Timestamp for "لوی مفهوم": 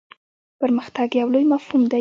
1.33-1.81